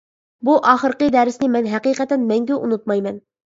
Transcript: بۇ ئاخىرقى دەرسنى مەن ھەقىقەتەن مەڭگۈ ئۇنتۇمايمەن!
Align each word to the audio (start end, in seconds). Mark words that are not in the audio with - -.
بۇ 0.47 0.55
ئاخىرقى 0.71 1.11
دەرسنى 1.17 1.51
مەن 1.57 1.69
ھەقىقەتەن 1.77 2.27
مەڭگۈ 2.35 2.61
ئۇنتۇمايمەن! 2.61 3.25